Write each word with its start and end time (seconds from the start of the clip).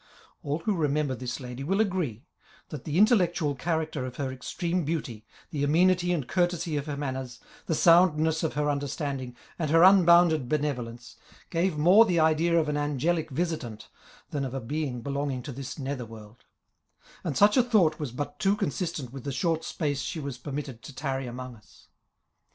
All 0.41 0.57
who 0.57 0.73
remember 0.75 1.13
this 1.13 1.39
lady 1.39 1.63
will 1.63 1.79
agree, 1.79 2.25
that 2.69 2.85
the 2.85 2.97
intellectual 2.97 3.53
character 3.53 4.03
of 4.03 4.15
her 4.15 4.31
extreme 4.31 4.83
beauty, 4.83 5.27
the 5.51 5.63
amenity 5.63 6.11
and 6.11 6.27
courtesy 6.27 6.75
of 6.75 6.87
her 6.87 6.97
manners, 6.97 7.39
the 7.67 7.75
soundness 7.75 8.41
of 8.41 8.53
her 8.55 8.67
understanding, 8.67 9.37
and 9.59 9.69
her 9.69 9.83
unbounded 9.83 10.49
benevolence, 10.49 11.17
gave 11.51 11.77
more 11.77 12.03
the 12.07 12.19
idea 12.19 12.57
of 12.59 12.67
an 12.67 12.77
angelic 12.77 13.29
visitant, 13.29 13.89
than 14.31 14.43
of 14.43 14.55
a 14.55 14.59
being 14.59 15.01
belonging 15.03 15.43
to 15.43 15.51
this 15.51 15.77
nether 15.77 16.07
world; 16.07 16.45
and 17.23 17.37
such 17.37 17.55
a 17.55 17.61
thought 17.61 17.99
was 17.99 18.11
but 18.11 18.39
too 18.39 18.55
consistent 18.55 19.13
with 19.13 19.23
the 19.23 19.31
short 19.31 19.63
space 19.63 20.01
she 20.01 20.19
was 20.19 20.35
per 20.39 20.49
nu'tted 20.49 20.81
to 20.81 20.95
tarry 20.95 21.27
among 21.27 21.55
us. 21.55 21.89